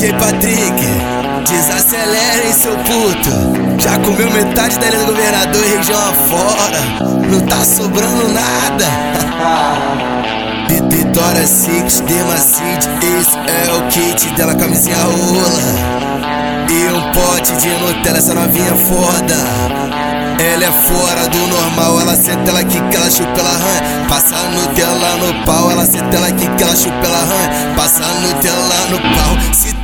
[0.00, 0.82] DJ Patrick,
[1.46, 3.78] desacelerem seu puto.
[3.78, 6.80] Já comeu metade da ilha do governador e região afora.
[7.30, 8.86] Não tá sobrando nada.
[10.88, 16.00] Vitória Six, Dermacide, esse é o kit dela, camisinha rola.
[16.70, 19.36] E um pote de Nutella, essa novinha foda.
[20.40, 24.08] Ela é fora do normal, ela senta, ela quica, ela chupa, ela ranha.
[24.08, 27.74] Passa Nutella no pau, ela senta, ela quica, ela chupa, ela ranha.
[27.76, 29.09] Passa Nutella no pau.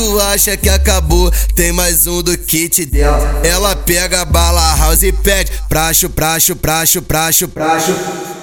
[0.00, 3.42] Tu acha que acabou, tem mais um do kit dela.
[3.44, 7.94] Ela pega a bala house e pede pracho, pracho, pracho, pracho, pracho.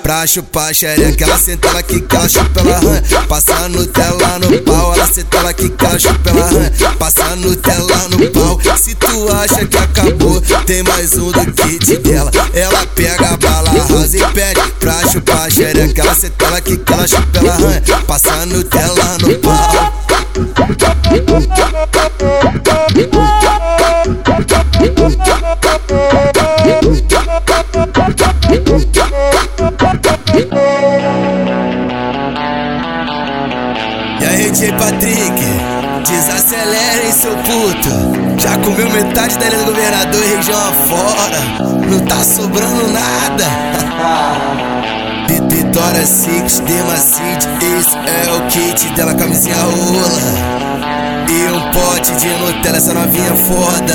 [0.04, 3.04] Pra chupar xereca, ela senta, ela quica, ela chupa, ela ranha.
[3.28, 6.72] Passa Nutella no pau, ela senta, ela quica, ela chupa, ela ranha.
[6.98, 8.58] Passa Nutella no pau.
[8.78, 12.32] Se tu acha que acabou, tem mais um do kit dela.
[12.54, 16.02] Ela pega a bala rosa e pede pra chupar xereca.
[16.02, 17.82] Ela senta, ela quica, ela chupa, ela ranha.
[18.08, 19.47] Passa Nutella no pau.
[34.20, 35.42] E aí, DJ Patrick,
[36.08, 38.40] desacelerem seu puto.
[38.40, 41.40] Já comeu metade da ilha do governador e região afora.
[41.90, 43.46] Não tá sobrando nada.
[45.78, 47.48] Vitória Six, Dermacide,
[47.78, 50.22] esse é o kit dela, camisinha rola.
[51.30, 53.94] E um pote de Nutella, essa novinha foda.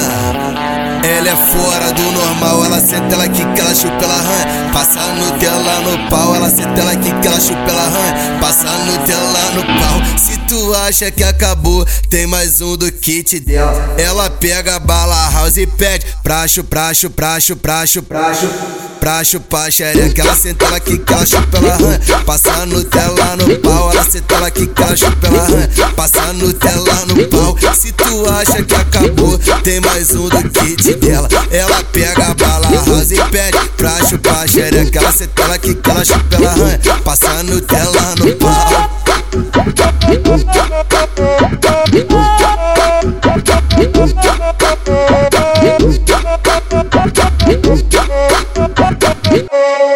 [1.02, 4.72] Ela é fora do normal, ela senta, ela quica, ela chupa, ela ranha.
[4.72, 8.40] Passa Nutella no pau, ela senta, ela quica, ela chupa, ela ranha.
[8.40, 10.18] Passa Nutella no pau.
[10.18, 13.94] Se tu acha que acabou, tem mais um do kit dela.
[13.98, 18.91] Ela pega a bala house e pede pracho, pracho, pracho, pracho, pracho.
[19.03, 21.98] Pra chupar xereca, ela senta, ela quica, ela chupa, ranha.
[22.25, 25.69] Passa Nutella no pau, ela senta, ela quica, ela chupa, ranha.
[25.97, 27.58] Passa Nutella no pau.
[27.75, 31.28] Se tu acha que acabou, tem mais um do kit dela.
[31.50, 36.05] Ela pega a bala rosa e pede pra chupar xereca, ela senta, ela quica, ela
[36.05, 36.79] chupa, ranha.
[37.02, 40.02] Passa Nutella no pau.
[49.51, 49.92] Bye.